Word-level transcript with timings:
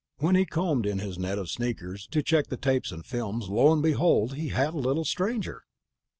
When 0.17 0.33
he 0.33 0.47
combed 0.47 0.87
in 0.87 0.97
his 0.97 1.19
net 1.19 1.37
of 1.37 1.47
sneakers 1.51 2.07
to 2.07 2.23
check 2.23 2.47
the 2.47 2.57
tapes 2.57 2.91
and 2.91 3.05
films, 3.05 3.49
lo 3.49 3.71
and 3.71 3.83
behold, 3.83 4.33
he 4.33 4.47
had 4.47 4.73
a 4.73 4.77
little 4.79 5.05
stranger." 5.05 5.61